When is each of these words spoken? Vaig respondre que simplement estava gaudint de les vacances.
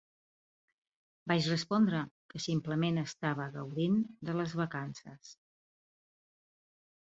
Vaig 1.31 1.49
respondre 1.51 1.99
que 2.33 2.41
simplement 2.47 2.99
estava 3.03 3.49
gaudint 3.61 4.01
de 4.31 4.39
les 4.41 4.59
vacances. 4.65 5.33